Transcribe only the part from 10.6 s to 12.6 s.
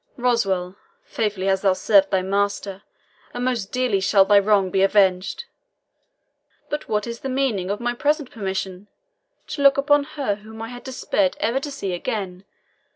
had despaired ever to see again?